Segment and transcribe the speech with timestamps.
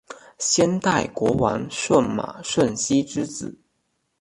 [0.39, 3.59] 先代国王舜马顺熙之子。